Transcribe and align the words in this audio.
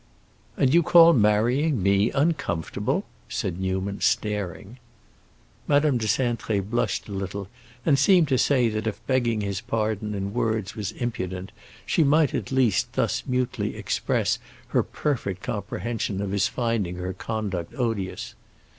"And 0.57 0.73
you 0.73 0.81
call 0.81 1.13
marrying 1.13 1.83
me 1.83 2.09
uncomfortable!" 2.09 3.05
said 3.29 3.59
Newman 3.59 4.01
staring. 4.01 4.79
Madame 5.67 5.99
de 5.99 6.07
Cintré 6.07 6.67
blushed 6.67 7.07
a 7.07 7.11
little 7.11 7.47
and 7.85 7.99
seemed 7.99 8.27
to 8.29 8.39
say 8.39 8.67
that 8.67 8.87
if 8.87 9.05
begging 9.05 9.41
his 9.41 9.61
pardon 9.61 10.15
in 10.15 10.33
words 10.33 10.75
was 10.75 10.91
impudent, 10.93 11.51
she 11.85 12.03
might 12.03 12.33
at 12.33 12.51
least 12.51 12.93
thus 12.93 13.21
mutely 13.27 13.75
express 13.75 14.39
her 14.69 14.81
perfect 14.81 15.43
comprehension 15.43 16.19
of 16.19 16.31
his 16.31 16.47
finding 16.47 16.95
her 16.95 17.13
conduct 17.13 17.75
odious. 17.77 18.33